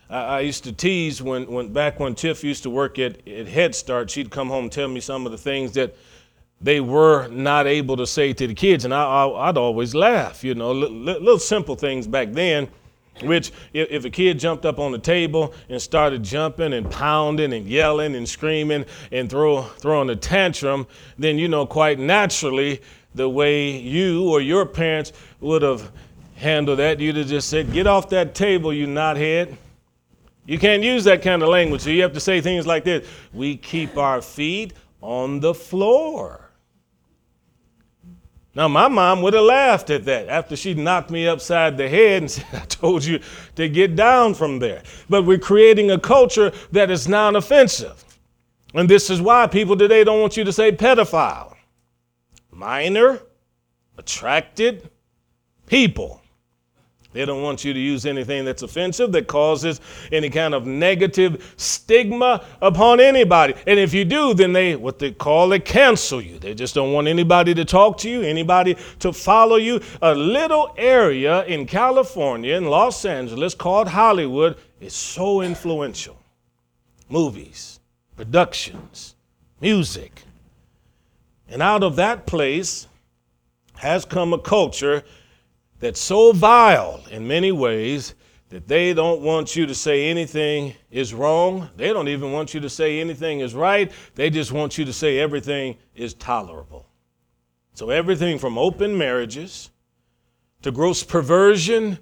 [0.09, 3.47] I, I used to tease when, when back when Tiff used to work at, at
[3.47, 5.95] Head Start, she'd come home and tell me some of the things that
[6.61, 10.55] they were not able to say to the kids, and I, would always laugh, you
[10.55, 12.69] know, little simple things back then
[13.21, 17.53] which if, if, a kid jumped up on the table and started jumping and pounding
[17.53, 22.81] and yelling and screaming and throw, throwing a tantrum then you know quite naturally
[23.15, 25.91] the way you or your parents would have
[26.35, 26.99] handled that.
[26.99, 29.55] You'd have just said, Get off that table, you knothead.
[30.45, 31.81] You can't use that kind of language.
[31.81, 36.39] So you have to say things like this We keep our feet on the floor.
[38.55, 42.21] Now, my mom would have laughed at that after she knocked me upside the head
[42.21, 43.19] and said, I told you
[43.55, 44.83] to get down from there.
[45.09, 48.03] But we're creating a culture that is non offensive.
[48.75, 51.52] And this is why people today don't want you to say pedophile
[52.53, 53.19] minor,
[53.97, 54.89] attracted
[55.65, 56.23] people.
[57.13, 59.79] They don't want you to use anything that's offensive, that causes
[60.11, 63.53] any kind of negative stigma upon anybody.
[63.67, 66.39] And if you do, then they, what they call it, cancel you.
[66.39, 69.79] They just don't want anybody to talk to you, anybody to follow you.
[70.01, 76.17] A little area in California, in Los Angeles, called Hollywood, is so influential.
[77.09, 77.79] Movies,
[78.17, 79.13] productions,
[79.61, 80.22] music,
[81.53, 82.87] and out of that place
[83.75, 85.03] has come a culture
[85.79, 88.15] that's so vile in many ways
[88.49, 91.69] that they don't want you to say anything is wrong.
[91.77, 93.91] They don't even want you to say anything is right.
[94.15, 96.87] They just want you to say everything is tolerable.
[97.75, 99.69] So, everything from open marriages
[100.63, 101.99] to gross perversion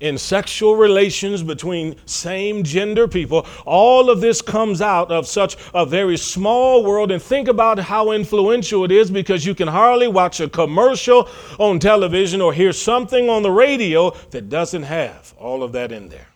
[0.00, 3.46] in sexual relations between same gender people.
[3.66, 7.10] All of this comes out of such a very small world.
[7.10, 11.28] And think about how influential it is because you can hardly watch a commercial
[11.58, 16.08] on television or hear something on the radio that doesn't have all of that in
[16.08, 16.26] there.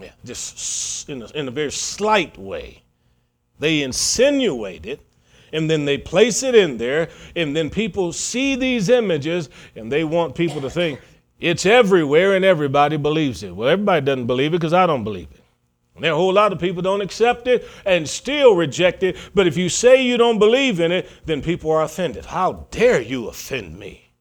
[0.00, 2.82] Yeah, just in a, in a very slight way.
[3.58, 5.00] They insinuate it
[5.52, 10.02] and then they place it in there, and then people see these images and they
[10.02, 10.98] want people to think,
[11.42, 13.54] it's everywhere and everybody believes it.
[13.54, 15.42] Well, everybody doesn't believe it because I don't believe it.
[15.94, 19.16] And there are a whole lot of people don't accept it and still reject it.
[19.34, 22.26] But if you say you don't believe in it, then people are offended.
[22.26, 24.12] How dare you offend me?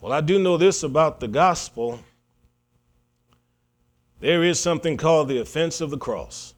[0.00, 2.00] Well, I do know this about the gospel
[4.22, 6.51] there is something called the offense of the cross.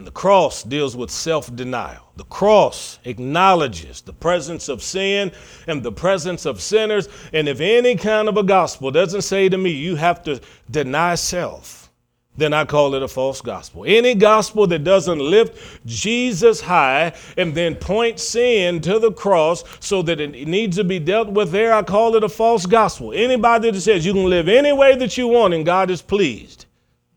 [0.00, 2.10] And the cross deals with self denial.
[2.16, 5.30] The cross acknowledges the presence of sin
[5.66, 7.06] and the presence of sinners.
[7.34, 10.40] And if any kind of a gospel doesn't say to me, you have to
[10.70, 11.92] deny self,
[12.34, 13.84] then I call it a false gospel.
[13.86, 20.00] Any gospel that doesn't lift Jesus high and then point sin to the cross so
[20.00, 23.12] that it needs to be dealt with there, I call it a false gospel.
[23.12, 26.64] Anybody that says you can live any way that you want and God is pleased,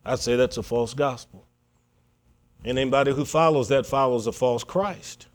[0.03, 1.42] I say that's a false gospel.
[2.63, 5.27] And anybody who follows that follows a false Christ.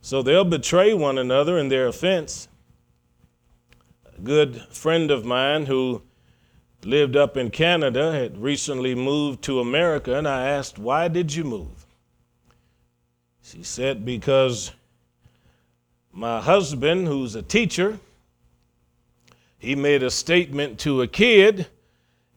[0.00, 2.48] So they'll betray one another in their offense.
[4.16, 6.02] A good friend of mine who
[6.84, 11.44] lived up in Canada had recently moved to America, and I asked, Why did you
[11.44, 11.86] move?
[13.42, 14.72] She said, Because
[16.12, 17.98] my husband, who's a teacher,
[19.58, 21.66] he made a statement to a kid,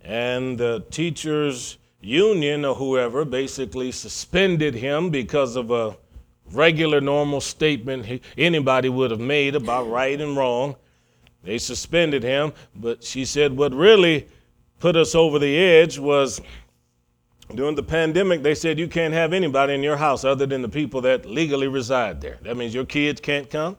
[0.01, 5.97] and the teacher's union or whoever basically suspended him because of a
[6.52, 10.76] regular normal statement anybody would have made about right and wrong.
[11.43, 14.28] They suspended him, but she said what really
[14.80, 16.41] put us over the edge was
[17.54, 20.70] during the pandemic, they said you can't have anybody in your house other than the
[20.70, 22.38] people that legally reside there.
[22.43, 23.78] That means your kids can't come,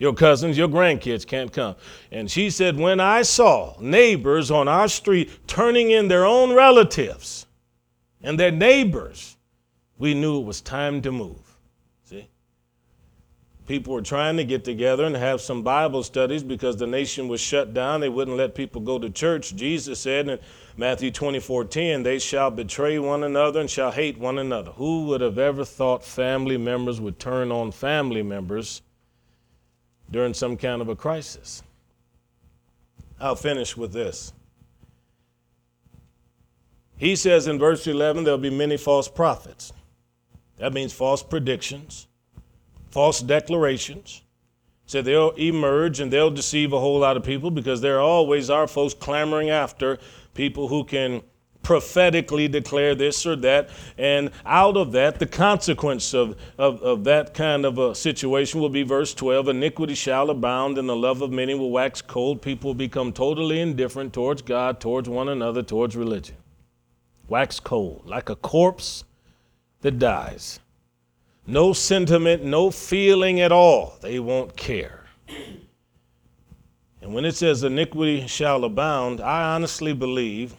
[0.00, 1.76] your cousins, your grandkids can't come.
[2.10, 7.46] And she said, When I saw neighbors on our street turning in their own relatives
[8.22, 9.36] and their neighbors,
[9.98, 11.58] we knew it was time to move.
[12.04, 12.30] See?
[13.66, 17.42] People were trying to get together and have some Bible studies because the nation was
[17.42, 18.00] shut down.
[18.00, 19.54] They wouldn't let people go to church.
[19.54, 20.38] Jesus said in
[20.78, 24.70] Matthew 24 10, they shall betray one another and shall hate one another.
[24.70, 28.80] Who would have ever thought family members would turn on family members?
[30.10, 31.62] During some kind of a crisis.
[33.20, 34.32] I'll finish with this.
[36.96, 39.72] He says in verse 11, there'll be many false prophets.
[40.58, 42.06] That means false predictions,
[42.90, 44.22] false declarations.
[44.84, 48.66] So they'll emerge and they'll deceive a whole lot of people because there always are
[48.66, 49.98] folks clamoring after
[50.34, 51.22] people who can
[51.62, 53.70] prophetically declare this or that.
[53.98, 58.68] And out of that, the consequence of, of, of, that kind of a situation will
[58.68, 62.42] be verse 12 iniquity shall abound, and the love of many will wax cold.
[62.42, 66.36] People will become totally indifferent towards God, towards one another, towards religion.
[67.28, 69.04] Wax cold, like a corpse
[69.82, 70.60] that dies.
[71.46, 73.96] No sentiment, no feeling at all.
[74.00, 75.04] They won't care.
[77.02, 80.54] And when it says iniquity shall abound, I honestly believe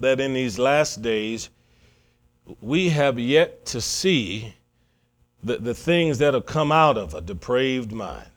[0.00, 1.50] that in these last days,
[2.60, 4.54] we have yet to see
[5.42, 8.28] the, the things that have come out of a depraved mind.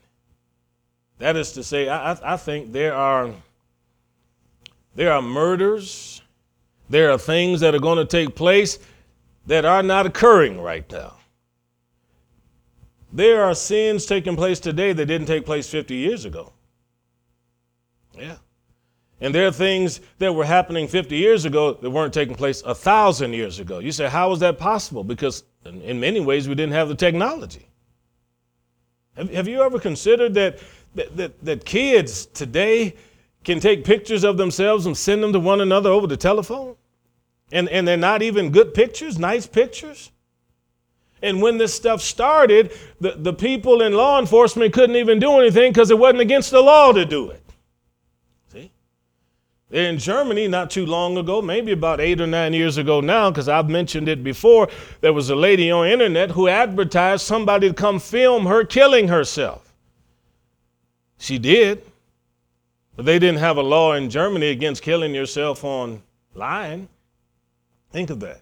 [1.20, 3.32] That is to say, I, I think there are,
[4.96, 6.22] there are murders,
[6.90, 8.80] there are things that are going to take place
[9.46, 11.14] that are not occurring right now.
[13.14, 16.54] There are sins taking place today that didn't take place 50 years ago.
[18.18, 18.38] Yeah.
[19.22, 22.74] And there are things that were happening 50 years ago that weren't taking place a
[22.74, 23.78] thousand years ago.
[23.78, 25.04] You say, how was that possible?
[25.04, 27.68] Because in many ways we didn't have the technology.
[29.16, 30.60] Have, have you ever considered that,
[30.96, 32.96] that, that, that kids today
[33.44, 36.76] can take pictures of themselves and send them to one another over the telephone?
[37.52, 40.12] And, and they're not even good pictures, nice pictures?
[41.22, 45.72] And when this stuff started, the, the people in law enforcement couldn't even do anything
[45.72, 47.41] because it wasn't against the law to do it.
[49.72, 53.48] In Germany, not too long ago, maybe about eight or nine years ago now, because
[53.48, 54.68] I've mentioned it before,
[55.00, 59.74] there was a lady on internet who advertised somebody to come film her killing herself.
[61.18, 61.84] She did,
[62.98, 66.90] but they didn't have a law in Germany against killing yourself online.
[67.92, 68.42] Think of that.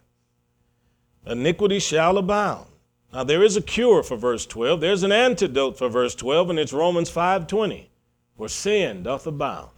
[1.27, 2.65] Iniquity shall abound.
[3.13, 4.81] Now there is a cure for verse 12.
[4.81, 7.89] There's an antidote for verse 12, and it's Romans 5:20,
[8.35, 9.69] where sin doth abound.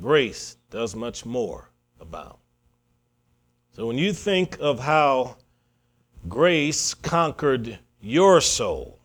[0.00, 1.70] Grace does much more
[2.00, 2.38] about.
[3.72, 5.36] So when you think of how
[6.28, 8.98] grace conquered your soul,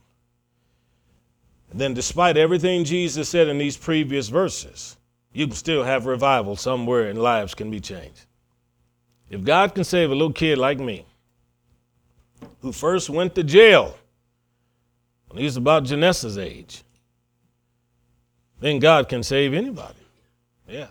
[1.73, 4.97] then despite everything Jesus said in these previous verses,
[5.33, 8.25] you can still have revival somewhere and lives can be changed.
[9.29, 11.05] If God can save a little kid like me,
[12.61, 13.97] who first went to jail
[15.29, 16.83] when he was about Janessa's age,
[18.59, 20.00] then God can save anybody.
[20.71, 20.87] Yeah.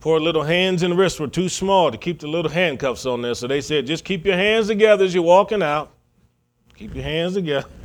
[0.00, 3.34] Poor little hands and wrists were too small to keep the little handcuffs on there.
[3.34, 5.92] So they said, just keep your hands together as you're walking out.
[6.76, 7.68] Keep your hands together.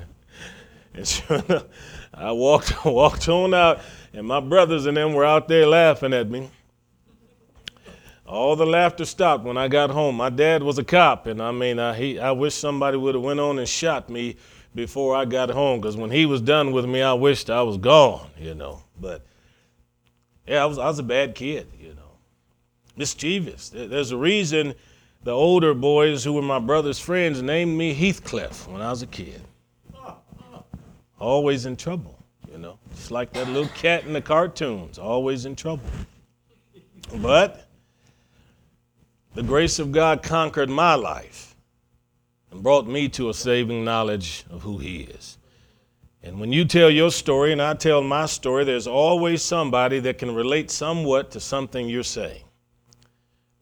[0.94, 1.64] And sure enough,
[2.14, 3.80] I walked, walked on out,
[4.12, 6.50] and my brothers and them were out there laughing at me.
[8.26, 10.16] All the laughter stopped when I got home.
[10.16, 13.24] My dad was a cop, and I mean, I, he, I wish somebody would have
[13.24, 14.36] went on and shot me
[14.76, 17.78] before I got home, because when he was done with me, I wished I was
[17.78, 18.84] gone, you know.
[19.00, 19.26] But
[20.48, 22.18] yeah, I was, I was a bad kid, you know,
[22.96, 23.70] mischievous.
[23.70, 24.74] There's a reason
[25.24, 29.08] the older boys who were my brother's friends named me Heathcliff when I was a
[29.08, 29.42] kid.
[31.20, 32.18] Always in trouble,
[32.52, 35.84] you know, just like that little cat in the cartoons, always in trouble.
[37.18, 37.68] But
[39.36, 41.56] the grace of God conquered my life
[42.50, 45.38] and brought me to a saving knowledge of who He is.
[46.24, 50.20] And when you tell your story and I tell my story, there's always somebody that
[50.20, 52.44] can relate somewhat to something you're saying.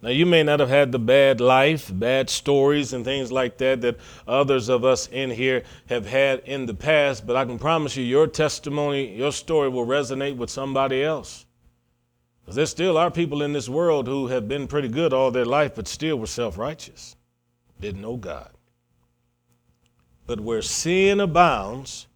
[0.02, 3.82] Now, you may not have had the bad life, bad stories, and things like that
[3.82, 7.98] that others of us in here have had in the past, but I can promise
[7.98, 11.46] you your testimony, your story will resonate with somebody else.
[12.42, 15.46] Because there still are people in this world who have been pretty good all their
[15.46, 17.18] life, but still were self righteous,
[17.82, 18.52] didn't know God.
[20.26, 22.08] But where sin abounds,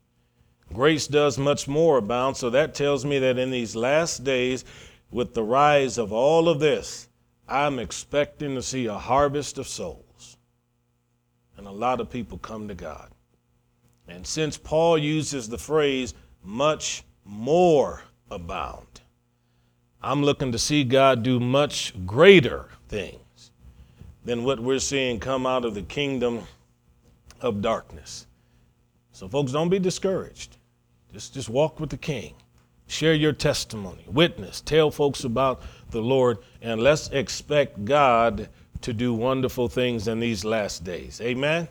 [0.72, 2.38] grace does much more abound.
[2.38, 4.64] So that tells me that in these last days,
[5.12, 7.10] with the rise of all of this,
[7.48, 10.38] I'm expecting to see a harvest of souls.
[11.58, 13.10] And a lot of people come to God.
[14.08, 18.02] And since Paul uses the phrase much more
[18.32, 19.02] abound,
[20.02, 23.52] I'm looking to see God do much greater things
[24.26, 26.42] than what we're seeing come out of the kingdom
[27.40, 28.28] of darkness.
[29.14, 30.58] So, folks, don't be discouraged.
[31.14, 32.34] Just, just walk with the King.
[32.88, 35.62] Share your testimony, witness, tell folks about
[35.92, 38.50] the Lord, and let's expect God
[38.82, 41.22] to do wonderful things in these last days.
[41.22, 41.70] Amen.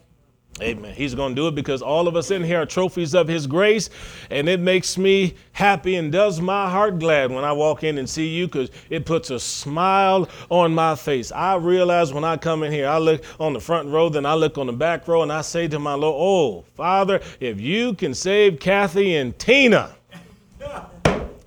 [0.61, 0.93] Amen.
[0.95, 3.47] He's going to do it because all of us in here are trophies of His
[3.47, 3.89] grace,
[4.31, 8.09] and it makes me happy and does my heart glad when I walk in and
[8.09, 11.33] see you because it puts a smile on my face.
[11.33, 14.35] I realize when I come in here, I look on the front row, then I
[14.35, 17.95] look on the back row, and I say to my Lord, Oh, Father, if you
[17.95, 19.95] can save Kathy and Tina,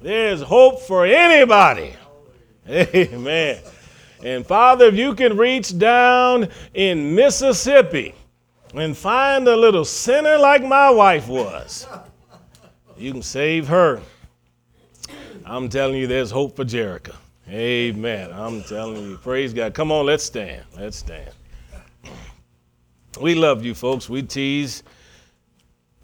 [0.01, 1.93] there's hope for anybody.
[2.67, 3.59] Amen.
[4.23, 8.15] And Father, if you can reach down in Mississippi,
[8.77, 11.87] and find a little sinner like my wife was.
[12.97, 14.01] You can save her.
[15.45, 17.13] I'm telling you, there's hope for Jericho.
[17.49, 18.31] Amen.
[18.33, 19.73] I'm telling you, praise God.
[19.73, 20.63] Come on, let's stand.
[20.75, 21.29] Let's stand.
[23.21, 24.09] We love you, folks.
[24.09, 24.83] We tease.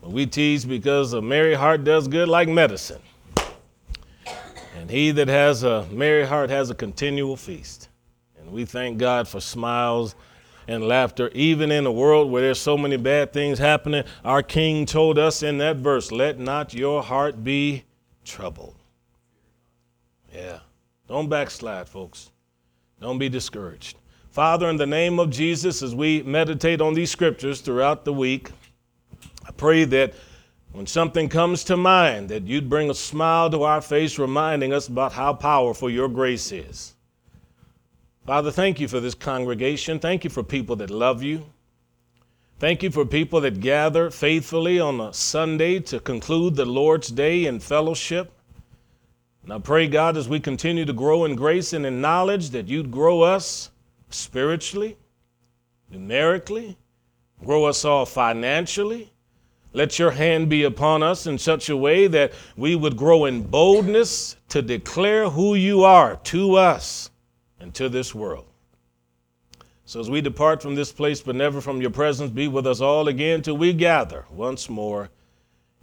[0.01, 3.01] but We tease because a merry heart does good like medicine.
[4.77, 7.89] And he that has a merry heart has a continual feast.
[8.39, 10.15] And we thank God for smiles
[10.67, 14.03] and laughter, even in a world where there's so many bad things happening.
[14.23, 17.83] Our King told us in that verse, Let not your heart be
[18.23, 18.75] troubled.
[20.33, 20.59] Yeah.
[21.07, 22.31] Don't backslide, folks.
[22.99, 23.97] Don't be discouraged.
[24.29, 28.49] Father, in the name of Jesus, as we meditate on these scriptures throughout the week,
[29.45, 30.13] I pray that
[30.71, 34.87] when something comes to mind, that you'd bring a smile to our face, reminding us
[34.87, 36.93] about how powerful your grace is.
[38.25, 39.99] Father, thank you for this congregation.
[39.99, 41.43] Thank you for people that love you.
[42.59, 47.47] Thank you for people that gather faithfully on a Sunday to conclude the Lord's Day
[47.47, 48.31] in fellowship.
[49.43, 52.67] And I pray, God, as we continue to grow in grace and in knowledge, that
[52.67, 53.71] you'd grow us
[54.11, 54.97] spiritually,
[55.89, 56.77] numerically,
[57.43, 59.11] grow us all financially.
[59.73, 63.41] Let your hand be upon us in such a way that we would grow in
[63.41, 67.10] boldness to declare who you are to us
[67.61, 68.45] and to this world.
[69.85, 72.81] So as we depart from this place, but never from your presence, be with us
[72.81, 75.09] all again till we gather once more.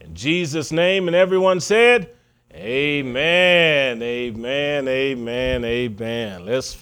[0.00, 2.10] In Jesus' name, and everyone said,
[2.54, 6.46] Amen, amen, amen, amen.
[6.46, 6.72] Let's